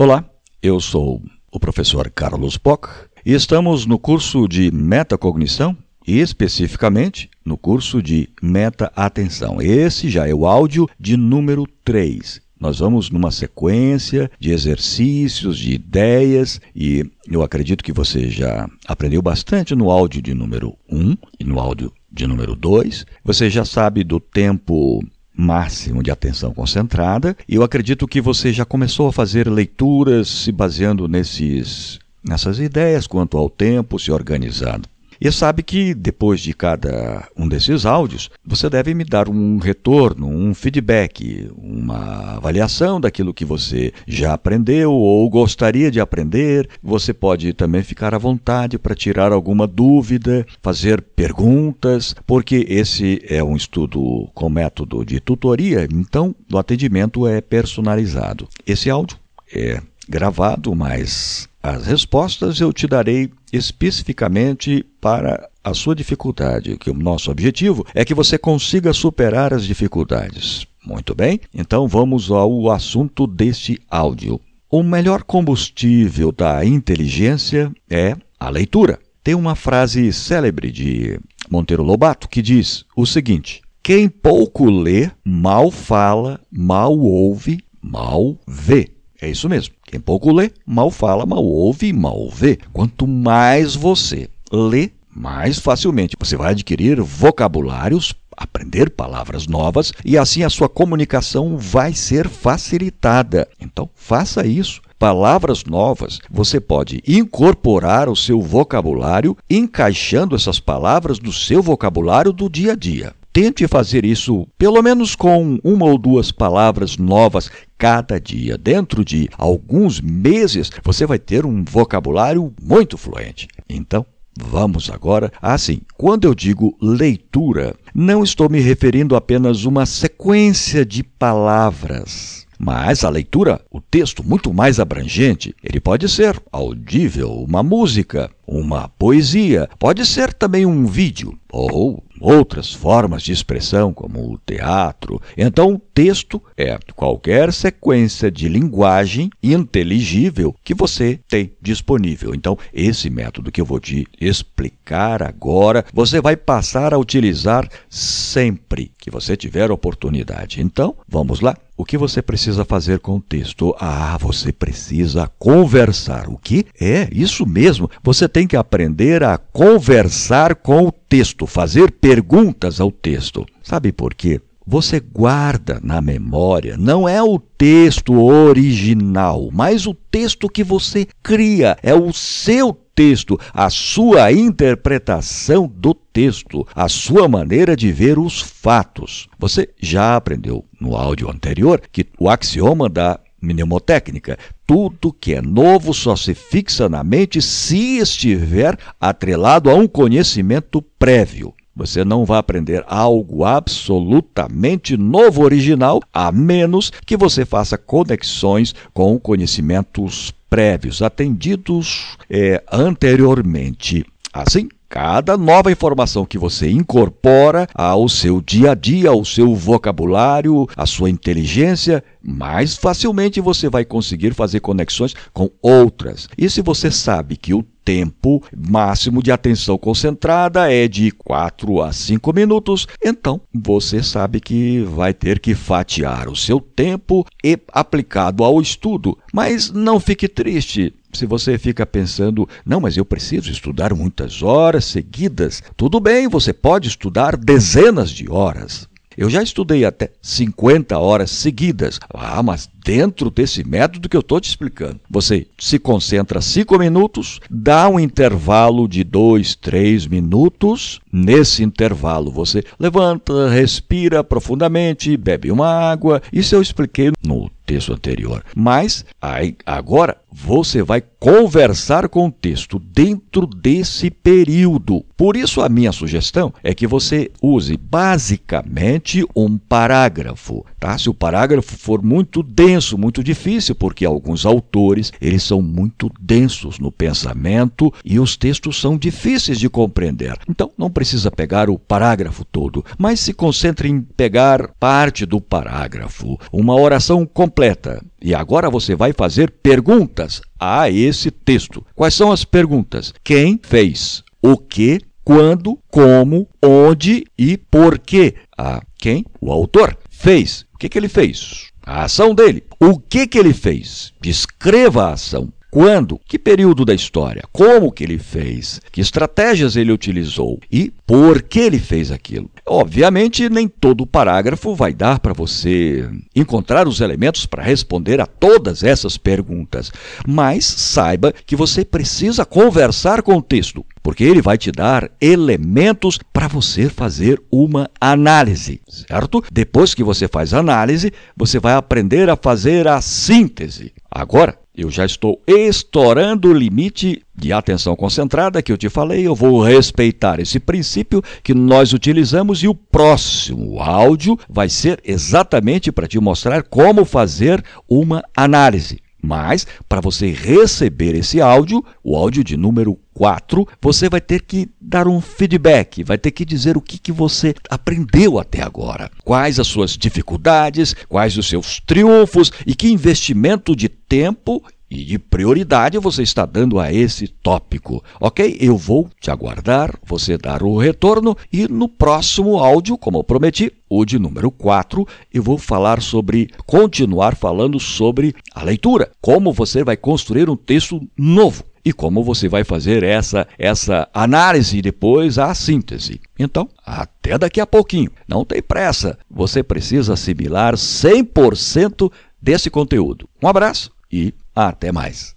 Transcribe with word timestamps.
Olá, 0.00 0.24
eu 0.62 0.80
sou 0.80 1.20
o 1.52 1.60
professor 1.60 2.08
Carlos 2.08 2.56
Pock 2.56 2.88
e 3.22 3.34
estamos 3.34 3.84
no 3.84 3.98
curso 3.98 4.48
de 4.48 4.70
metacognição 4.70 5.76
e 6.06 6.20
especificamente 6.20 7.28
no 7.44 7.58
curso 7.58 8.02
de 8.02 8.26
meta-atenção. 8.40 9.60
Esse 9.60 10.08
já 10.08 10.26
é 10.26 10.32
o 10.32 10.46
áudio 10.46 10.88
de 10.98 11.18
número 11.18 11.66
3. 11.84 12.40
Nós 12.58 12.78
vamos 12.78 13.10
numa 13.10 13.30
sequência 13.30 14.30
de 14.40 14.52
exercícios, 14.52 15.58
de 15.58 15.74
ideias, 15.74 16.62
e 16.74 17.04
eu 17.30 17.42
acredito 17.42 17.84
que 17.84 17.92
você 17.92 18.30
já 18.30 18.66
aprendeu 18.88 19.20
bastante 19.20 19.74
no 19.74 19.90
áudio 19.90 20.22
de 20.22 20.32
número 20.32 20.78
1 20.90 21.14
e 21.38 21.44
no 21.44 21.60
áudio 21.60 21.92
de 22.10 22.26
número 22.26 22.56
2. 22.56 23.04
Você 23.22 23.50
já 23.50 23.66
sabe 23.66 24.02
do 24.02 24.18
tempo 24.18 25.04
máximo 25.36 26.02
de 26.02 26.10
atenção 26.10 26.52
concentrada. 26.52 27.36
Eu 27.48 27.62
acredito 27.62 28.06
que 28.06 28.20
você 28.20 28.52
já 28.52 28.64
começou 28.64 29.08
a 29.08 29.12
fazer 29.12 29.48
leituras 29.48 30.28
se 30.28 30.52
baseando 30.52 31.08
nesses, 31.08 31.98
nessas 32.22 32.58
ideias 32.58 33.06
quanto 33.06 33.38
ao 33.38 33.48
tempo, 33.48 33.98
se 33.98 34.10
organizando. 34.10 34.88
E 35.20 35.30
sabe 35.30 35.62
que 35.62 35.92
depois 35.92 36.40
de 36.40 36.54
cada 36.54 37.28
um 37.36 37.46
desses 37.46 37.84
áudios, 37.84 38.30
você 38.42 38.70
deve 38.70 38.94
me 38.94 39.04
dar 39.04 39.28
um 39.28 39.58
retorno, 39.58 40.26
um 40.26 40.54
feedback, 40.54 41.50
uma 41.58 42.36
avaliação 42.36 42.98
daquilo 42.98 43.34
que 43.34 43.44
você 43.44 43.92
já 44.06 44.32
aprendeu 44.32 44.90
ou 44.92 45.28
gostaria 45.28 45.90
de 45.90 46.00
aprender. 46.00 46.66
Você 46.82 47.12
pode 47.12 47.52
também 47.52 47.82
ficar 47.82 48.14
à 48.14 48.18
vontade 48.18 48.78
para 48.78 48.94
tirar 48.94 49.30
alguma 49.30 49.66
dúvida, 49.66 50.46
fazer 50.62 51.02
perguntas, 51.02 52.14
porque 52.26 52.64
esse 52.66 53.20
é 53.28 53.44
um 53.44 53.56
estudo 53.56 54.30
com 54.32 54.48
método 54.48 55.04
de 55.04 55.20
tutoria, 55.20 55.86
então 55.92 56.34
o 56.50 56.56
atendimento 56.56 57.26
é 57.26 57.42
personalizado. 57.42 58.48
Esse 58.66 58.88
áudio 58.88 59.18
é 59.54 59.82
gravado, 60.08 60.74
mas 60.74 61.49
as 61.62 61.86
respostas 61.86 62.60
eu 62.60 62.72
te 62.72 62.86
darei 62.86 63.30
especificamente 63.52 64.84
para 65.00 65.48
a 65.62 65.74
sua 65.74 65.94
dificuldade, 65.94 66.76
que 66.78 66.90
o 66.90 66.94
nosso 66.94 67.30
objetivo 67.30 67.86
é 67.94 68.04
que 68.04 68.14
você 68.14 68.38
consiga 68.38 68.92
superar 68.92 69.52
as 69.52 69.64
dificuldades. 69.64 70.66
Muito 70.84 71.14
bem? 71.14 71.40
Então 71.52 71.86
vamos 71.86 72.30
ao 72.30 72.70
assunto 72.70 73.26
deste 73.26 73.78
áudio. 73.90 74.40
O 74.70 74.82
melhor 74.82 75.22
combustível 75.22 76.32
da 76.32 76.64
inteligência 76.64 77.70
é 77.88 78.16
a 78.38 78.48
leitura. 78.48 78.98
Tem 79.22 79.34
uma 79.34 79.54
frase 79.54 80.12
célebre 80.12 80.70
de 80.72 81.20
Monteiro 81.50 81.82
Lobato 81.82 82.28
que 82.28 82.40
diz 82.40 82.86
o 82.96 83.04
seguinte: 83.04 83.60
Quem 83.82 84.08
pouco 84.08 84.70
lê, 84.70 85.10
mal 85.22 85.70
fala, 85.70 86.40
mal 86.50 86.98
ouve, 86.98 87.58
mal 87.82 88.38
vê. 88.46 88.88
É 89.20 89.28
isso 89.28 89.48
mesmo. 89.48 89.74
Quem 89.90 89.98
pouco 89.98 90.32
lê, 90.32 90.52
mal 90.64 90.88
fala, 90.88 91.26
mal 91.26 91.44
ouve 91.44 91.88
e 91.88 91.92
mal 91.92 92.30
vê. 92.30 92.56
Quanto 92.72 93.08
mais 93.08 93.74
você 93.74 94.28
lê, 94.52 94.90
mais 95.12 95.58
facilmente 95.58 96.14
você 96.16 96.36
vai 96.36 96.52
adquirir 96.52 97.00
vocabulários, 97.00 98.14
aprender 98.36 98.90
palavras 98.90 99.48
novas 99.48 99.92
e 100.04 100.16
assim 100.16 100.44
a 100.44 100.48
sua 100.48 100.68
comunicação 100.68 101.58
vai 101.58 101.92
ser 101.92 102.28
facilitada. 102.28 103.48
Então, 103.60 103.90
faça 103.96 104.46
isso. 104.46 104.80
Palavras 104.96 105.64
novas, 105.64 106.20
você 106.30 106.60
pode 106.60 107.02
incorporar 107.04 108.06
ao 108.06 108.14
seu 108.14 108.40
vocabulário, 108.40 109.36
encaixando 109.50 110.36
essas 110.36 110.60
palavras 110.60 111.18
no 111.18 111.32
seu 111.32 111.60
vocabulário 111.60 112.32
do 112.32 112.48
dia 112.48 112.74
a 112.74 112.76
dia. 112.76 113.12
Tente 113.40 113.66
fazer 113.66 114.04
isso 114.04 114.46
pelo 114.58 114.82
menos 114.82 115.16
com 115.16 115.58
uma 115.64 115.86
ou 115.86 115.96
duas 115.96 116.30
palavras 116.30 116.98
novas 116.98 117.50
cada 117.78 118.20
dia. 118.20 118.58
Dentro 118.58 119.02
de 119.02 119.30
alguns 119.38 119.98
meses, 119.98 120.70
você 120.84 121.06
vai 121.06 121.18
ter 121.18 121.46
um 121.46 121.64
vocabulário 121.64 122.52
muito 122.62 122.98
fluente. 122.98 123.48
Então, 123.66 124.04
Vamos 124.38 124.88
agora. 124.90 125.32
Assim, 125.40 125.80
quando 125.96 126.24
eu 126.24 126.34
digo 126.34 126.76
leitura, 126.80 127.74
não 127.94 128.22
estou 128.22 128.48
me 128.48 128.60
referindo 128.60 129.16
apenas 129.16 129.64
a 129.64 129.68
uma 129.68 129.84
sequência 129.84 130.84
de 130.84 131.02
palavras. 131.02 132.46
Mas 132.62 133.04
a 133.04 133.08
leitura, 133.08 133.58
o 133.70 133.80
texto 133.80 134.22
muito 134.22 134.52
mais 134.52 134.78
abrangente, 134.78 135.54
ele 135.64 135.80
pode 135.80 136.06
ser 136.10 136.38
audível, 136.52 137.32
uma 137.32 137.62
música, 137.62 138.30
uma 138.50 138.88
poesia, 138.88 139.68
pode 139.78 140.04
ser 140.04 140.34
também 140.34 140.66
um 140.66 140.84
vídeo 140.84 141.38
ou 141.52 142.02
outras 142.20 142.72
formas 142.72 143.22
de 143.22 143.32
expressão, 143.32 143.92
como 143.94 144.32
o 144.32 144.38
teatro. 144.38 145.20
Então, 145.36 145.74
o 145.74 145.78
texto 145.78 146.42
é 146.56 146.78
qualquer 146.94 147.52
sequência 147.52 148.30
de 148.30 148.48
linguagem 148.48 149.30
inteligível 149.42 150.54
que 150.62 150.74
você 150.74 151.18
tem 151.28 151.52
disponível. 151.62 152.34
Então, 152.34 152.58
esse 152.74 153.08
método 153.08 153.50
que 153.50 153.60
eu 153.60 153.64
vou 153.64 153.80
te 153.80 154.06
explicar 154.20 155.22
agora, 155.22 155.84
você 155.92 156.20
vai 156.20 156.36
passar 156.36 156.92
a 156.92 156.98
utilizar 156.98 157.68
sempre 157.88 158.92
que 158.98 159.10
você 159.10 159.36
tiver 159.36 159.70
oportunidade. 159.70 160.60
Então, 160.60 160.94
vamos 161.08 161.40
lá. 161.40 161.56
O 161.80 161.84
que 161.84 161.96
você 161.96 162.20
precisa 162.20 162.62
fazer 162.62 162.98
com 162.98 163.16
o 163.16 163.20
texto? 163.22 163.74
Ah, 163.80 164.18
você 164.20 164.52
precisa 164.52 165.26
conversar. 165.38 166.28
O 166.28 166.36
que? 166.36 166.66
É, 166.78 167.08
isso 167.10 167.46
mesmo. 167.46 167.90
Você 168.02 168.28
tem 168.28 168.39
que 168.46 168.56
aprender 168.56 169.22
a 169.22 169.38
conversar 169.38 170.54
com 170.54 170.86
o 170.86 170.92
texto, 170.92 171.46
fazer 171.46 171.90
perguntas 171.90 172.80
ao 172.80 172.90
texto. 172.90 173.46
Sabe 173.62 173.92
por 173.92 174.14
quê? 174.14 174.40
Você 174.66 175.00
guarda 175.00 175.80
na 175.82 176.00
memória 176.00 176.76
não 176.76 177.08
é 177.08 177.20
o 177.20 177.38
texto 177.38 178.22
original, 178.22 179.48
mas 179.52 179.86
o 179.86 179.94
texto 179.94 180.48
que 180.48 180.62
você 180.62 181.08
cria, 181.22 181.76
é 181.82 181.92
o 181.92 182.12
seu 182.12 182.72
texto, 182.94 183.36
a 183.52 183.68
sua 183.68 184.30
interpretação 184.30 185.66
do 185.66 185.94
texto, 185.94 186.66
a 186.74 186.88
sua 186.88 187.26
maneira 187.26 187.74
de 187.74 187.90
ver 187.90 188.18
os 188.18 188.42
fatos. 188.42 189.26
Você 189.38 189.70
já 189.80 190.14
aprendeu 190.14 190.64
no 190.80 190.94
áudio 190.94 191.30
anterior 191.30 191.80
que 191.90 192.06
o 192.18 192.28
axioma 192.28 192.88
da 192.88 193.18
mnemotécnica. 193.40 194.38
Tudo 194.66 195.12
que 195.12 195.34
é 195.34 195.42
novo 195.42 195.92
só 195.94 196.16
se 196.16 196.34
fixa 196.34 196.88
na 196.88 197.02
mente 197.02 197.40
se 197.40 197.98
estiver 197.98 198.78
atrelado 199.00 199.70
a 199.70 199.74
um 199.74 199.86
conhecimento 199.86 200.82
prévio. 200.98 201.54
Você 201.74 202.04
não 202.04 202.24
vai 202.24 202.38
aprender 202.38 202.84
algo 202.86 203.44
absolutamente 203.44 204.96
novo, 204.96 205.42
original, 205.42 206.02
a 206.12 206.30
menos 206.30 206.92
que 207.06 207.16
você 207.16 207.44
faça 207.44 207.78
conexões 207.78 208.74
com 208.92 209.18
conhecimentos 209.18 210.32
prévios, 210.50 211.00
atendidos 211.00 212.16
é, 212.28 212.62
anteriormente. 212.70 214.04
Assim, 214.32 214.68
Cada 214.90 215.36
nova 215.36 215.70
informação 215.70 216.26
que 216.26 216.36
você 216.36 216.68
incorpora 216.68 217.68
ao 217.72 218.08
seu 218.08 218.40
dia 218.40 218.72
a 218.72 218.74
dia, 218.74 219.10
ao 219.10 219.24
seu 219.24 219.54
vocabulário, 219.54 220.66
à 220.76 220.84
sua 220.84 221.08
inteligência, 221.08 222.02
mais 222.20 222.74
facilmente 222.76 223.40
você 223.40 223.68
vai 223.68 223.84
conseguir 223.84 224.34
fazer 224.34 224.58
conexões 224.58 225.14
com 225.32 225.48
outras. 225.62 226.28
E 226.36 226.50
se 226.50 226.60
você 226.60 226.90
sabe 226.90 227.36
que 227.36 227.54
o 227.54 227.64
tempo 227.84 228.42
máximo 228.56 229.22
de 229.22 229.30
atenção 229.30 229.78
concentrada 229.78 230.72
é 230.72 230.88
de 230.88 231.12
4 231.12 231.82
a 231.82 231.92
5 231.92 232.32
minutos, 232.32 232.88
então 233.02 233.40
você 233.54 234.02
sabe 234.02 234.40
que 234.40 234.80
vai 234.80 235.14
ter 235.14 235.38
que 235.38 235.54
fatiar 235.54 236.28
o 236.28 236.36
seu 236.36 236.60
tempo 236.60 237.24
e 237.44 237.56
aplicado 237.72 238.42
ao 238.42 238.60
estudo. 238.60 239.16
Mas 239.32 239.70
não 239.70 240.00
fique 240.00 240.28
triste, 240.28 240.92
se 241.12 241.26
você 241.26 241.58
fica 241.58 241.84
pensando, 241.84 242.48
não, 242.64 242.80
mas 242.80 242.96
eu 242.96 243.04
preciso 243.04 243.50
estudar 243.50 243.94
muitas 243.94 244.42
horas 244.42 244.84
seguidas, 244.84 245.62
tudo 245.76 246.00
bem, 246.00 246.28
você 246.28 246.52
pode 246.52 246.88
estudar 246.88 247.36
dezenas 247.36 248.10
de 248.10 248.30
horas. 248.30 248.88
Eu 249.16 249.28
já 249.28 249.42
estudei 249.42 249.84
até 249.84 250.10
50 250.22 250.96
horas 250.98 251.30
seguidas. 251.30 251.98
Ah, 252.14 252.42
mas 252.42 252.70
dentro 252.84 253.30
desse 253.30 253.62
método 253.66 254.08
que 254.08 254.16
eu 254.16 254.20
estou 254.20 254.40
te 254.40 254.48
explicando, 254.48 255.00
você 255.08 255.46
se 255.58 255.78
concentra 255.78 256.40
5 256.40 256.78
minutos, 256.78 257.40
dá 257.50 257.88
um 257.88 257.98
intervalo 257.98 258.88
de 258.88 259.04
2, 259.04 259.54
3 259.56 260.06
minutos. 260.06 261.00
Nesse 261.12 261.64
intervalo, 261.64 262.30
você 262.30 262.62
levanta, 262.78 263.48
respira 263.48 264.22
profundamente, 264.22 265.16
bebe 265.16 265.50
uma 265.50 265.68
água. 265.68 266.22
Isso 266.32 266.54
eu 266.54 266.62
expliquei 266.62 267.10
no 267.22 267.50
texto 267.70 267.92
anterior. 267.92 268.44
Mas 268.54 269.04
aí, 269.22 269.56
agora 269.64 270.16
você 270.32 270.82
vai 270.82 271.00
conversar 271.20 272.08
com 272.08 272.26
o 272.26 272.32
texto 272.32 272.78
dentro 272.78 273.46
desse 273.46 274.10
período. 274.10 275.04
Por 275.16 275.36
isso, 275.36 275.60
a 275.60 275.68
minha 275.68 275.92
sugestão 275.92 276.52
é 276.64 276.74
que 276.74 276.86
você 276.86 277.30
use 277.40 277.76
basicamente 277.76 279.24
um 279.36 279.56
parágrafo. 279.56 280.64
Tá? 280.78 280.96
Se 280.96 281.10
o 281.10 281.14
parágrafo 281.14 281.76
for 281.76 282.02
muito 282.02 282.42
denso, 282.42 282.69
denso, 282.70 282.96
muito 282.96 283.24
difícil, 283.24 283.74
porque 283.74 284.04
alguns 284.04 284.46
autores, 284.46 285.12
eles 285.20 285.42
são 285.42 285.60
muito 285.60 286.08
densos 286.20 286.78
no 286.78 286.92
pensamento 286.92 287.92
e 288.04 288.20
os 288.20 288.36
textos 288.36 288.80
são 288.80 288.96
difíceis 288.96 289.58
de 289.58 289.68
compreender. 289.68 290.38
Então, 290.48 290.70
não 290.78 290.88
precisa 290.88 291.32
pegar 291.32 291.68
o 291.68 291.76
parágrafo 291.76 292.44
todo, 292.44 292.84
mas 292.96 293.18
se 293.18 293.32
concentre 293.32 293.88
em 293.88 294.00
pegar 294.00 294.70
parte 294.78 295.26
do 295.26 295.40
parágrafo, 295.40 296.38
uma 296.52 296.76
oração 296.76 297.26
completa. 297.26 298.00
E 298.22 298.34
agora 298.34 298.70
você 298.70 298.94
vai 298.94 299.12
fazer 299.12 299.50
perguntas 299.50 300.40
a 300.58 300.88
esse 300.88 301.32
texto. 301.32 301.84
Quais 301.96 302.14
são 302.14 302.30
as 302.30 302.44
perguntas? 302.44 303.12
Quem 303.24 303.58
fez? 303.60 304.22
O 304.40 304.56
que? 304.56 305.00
Quando? 305.24 305.76
Como? 305.90 306.46
Onde? 306.62 307.24
E 307.36 307.56
por 307.56 307.98
quê? 307.98 308.36
A 308.56 308.80
quem? 308.96 309.24
O 309.40 309.50
autor 309.50 309.98
fez. 310.08 310.66
O 310.72 310.78
que, 310.78 310.88
que 310.88 310.98
ele 310.98 311.08
fez? 311.08 311.69
A 311.84 312.04
ação 312.04 312.34
dele. 312.34 312.62
O 312.78 312.98
que, 312.98 313.26
que 313.26 313.38
ele 313.38 313.52
fez? 313.52 314.12
Descreva 314.20 315.06
a 315.06 315.12
ação. 315.12 315.52
Quando? 315.70 316.20
Que 316.26 316.36
período 316.36 316.84
da 316.84 316.92
história? 316.92 317.44
Como 317.52 317.92
que 317.92 318.02
ele 318.02 318.18
fez? 318.18 318.80
Que 318.90 319.00
estratégias 319.00 319.76
ele 319.76 319.92
utilizou? 319.92 320.58
E 320.70 320.92
por 321.06 321.42
que 321.42 321.60
ele 321.60 321.78
fez 321.78 322.10
aquilo? 322.10 322.50
Obviamente, 322.72 323.48
nem 323.48 323.66
todo 323.66 324.06
parágrafo 324.06 324.76
vai 324.76 324.94
dar 324.94 325.18
para 325.18 325.32
você 325.32 326.08
encontrar 326.36 326.86
os 326.86 327.00
elementos 327.00 327.44
para 327.44 327.64
responder 327.64 328.20
a 328.20 328.26
todas 328.26 328.84
essas 328.84 329.18
perguntas, 329.18 329.90
mas 330.24 330.66
saiba 330.66 331.34
que 331.44 331.56
você 331.56 331.84
precisa 331.84 332.44
conversar 332.44 333.22
com 333.22 333.34
o 333.34 333.42
texto, 333.42 333.84
porque 334.00 334.22
ele 334.22 334.40
vai 334.40 334.56
te 334.56 334.70
dar 334.70 335.10
elementos 335.20 336.16
para 336.32 336.46
você 336.46 336.88
fazer 336.88 337.42
uma 337.50 337.90
análise, 338.00 338.80
certo? 338.86 339.42
Depois 339.50 339.92
que 339.92 340.04
você 340.04 340.28
faz 340.28 340.54
a 340.54 340.60
análise, 340.60 341.12
você 341.36 341.58
vai 341.58 341.74
aprender 341.74 342.30
a 342.30 342.36
fazer 342.36 342.86
a 342.86 343.00
síntese. 343.00 343.92
Agora, 344.10 344.58
eu 344.76 344.90
já 344.90 345.04
estou 345.04 345.40
estourando 345.46 346.48
o 346.48 346.52
limite 346.52 347.22
de 347.34 347.52
atenção 347.52 347.94
concentrada 347.94 348.62
que 348.62 348.72
eu 348.72 348.76
te 348.76 348.88
falei. 348.88 349.26
Eu 349.26 349.34
vou 349.34 349.62
respeitar 349.62 350.40
esse 350.40 350.58
princípio 350.58 351.22
que 351.44 351.54
nós 351.54 351.92
utilizamos 351.92 352.62
e 352.62 352.68
o 352.68 352.74
próximo 352.74 353.80
áudio 353.80 354.38
vai 354.48 354.68
ser 354.68 355.00
exatamente 355.04 355.92
para 355.92 356.08
te 356.08 356.18
mostrar 356.18 356.62
como 356.64 357.04
fazer 357.04 357.62
uma 357.88 358.22
análise. 358.36 359.00
Mas, 359.22 359.66
para 359.88 360.00
você 360.00 360.30
receber 360.30 361.14
esse 361.14 361.40
áudio, 361.40 361.84
o 362.02 362.16
áudio 362.16 362.42
de 362.42 362.56
número 362.56 362.98
4, 363.14 363.66
você 363.80 364.08
vai 364.08 364.20
ter 364.20 364.42
que 364.42 364.68
dar 364.80 365.06
um 365.06 365.20
feedback, 365.20 366.02
vai 366.02 366.16
ter 366.16 366.30
que 366.30 366.44
dizer 366.44 366.76
o 366.76 366.80
que, 366.80 366.98
que 366.98 367.12
você 367.12 367.54
aprendeu 367.68 368.38
até 368.38 368.62
agora. 368.62 369.10
Quais 369.24 369.60
as 369.60 369.66
suas 369.66 369.92
dificuldades, 369.96 370.94
quais 371.08 371.36
os 371.36 371.48
seus 371.48 371.80
triunfos 371.80 372.50
e 372.66 372.74
que 372.74 372.88
investimento 372.88 373.76
de 373.76 373.88
tempo 373.88 374.62
e 374.90 375.04
de 375.04 375.18
prioridade 375.18 375.96
você 375.98 376.22
está 376.22 376.44
dando 376.44 376.80
a 376.80 376.92
esse 376.92 377.28
tópico. 377.28 378.02
Ok? 378.20 378.56
Eu 378.60 378.76
vou 378.76 379.08
te 379.20 379.30
aguardar, 379.30 379.96
você 380.04 380.36
dar 380.36 380.62
o 380.62 380.76
retorno 380.76 381.36
e 381.52 381.68
no 381.68 381.88
próximo 381.88 382.58
áudio, 382.58 382.98
como 382.98 383.22
prometi, 383.22 383.72
o 383.88 384.04
de 384.04 384.18
número 384.18 384.50
4, 384.50 385.06
eu 385.32 385.42
vou 385.42 385.56
falar 385.56 386.02
sobre, 386.02 386.50
continuar 386.66 387.36
falando 387.36 387.78
sobre 387.78 388.34
a 388.54 388.64
leitura. 388.64 389.12
Como 389.20 389.52
você 389.52 389.84
vai 389.84 389.96
construir 389.96 390.50
um 390.50 390.56
texto 390.56 391.00
novo 391.16 391.64
e 391.84 391.92
como 391.92 392.22
você 392.22 392.48
vai 392.48 392.62
fazer 392.62 393.02
essa 393.02 393.46
essa 393.58 394.08
análise 394.12 394.78
e 394.78 394.82
depois 394.82 395.38
a 395.38 395.54
síntese. 395.54 396.20
Então, 396.38 396.68
até 396.84 397.38
daqui 397.38 397.60
a 397.60 397.66
pouquinho. 397.66 398.10
Não 398.28 398.44
tem 398.44 398.60
pressa. 398.60 399.18
Você 399.30 399.62
precisa 399.62 400.14
assimilar 400.14 400.74
100% 400.74 402.10
desse 402.40 402.70
conteúdo. 402.70 403.28
Um 403.42 403.48
abraço 403.48 403.90
e 404.12 404.34
até 404.68 404.92
mais. 404.92 405.28